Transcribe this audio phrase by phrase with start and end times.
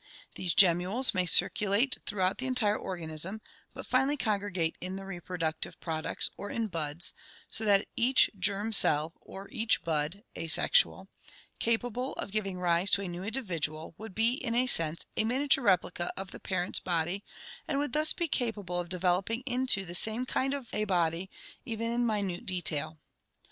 [0.33, 3.39] These gemmules may circulate throughout the entire organism
[3.71, 7.13] but finally congregate in the reproductive prod ucts or in buds,
[7.47, 11.07] so that each germ cell or each bud (asexual)
[11.59, 15.63] capable of giving rise to a new individual would be in a sense a miniature
[15.63, 17.23] replica of the parents' body
[17.67, 21.29] and would thus be capable of developing into the same kind of a body
[21.63, 22.97] even in minute detail.